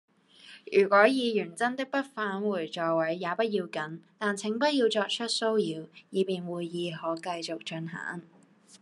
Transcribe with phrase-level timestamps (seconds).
[0.73, 8.23] 如果議員真的不返回座位，也不要緊，但請不要作出騷擾，以便會議可繼續進行。